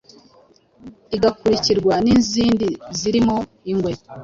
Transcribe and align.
igakurikirwa 1.15 1.93
n’izindi 2.05 2.67
zirimo 2.99 3.37
ingwe 3.71 3.91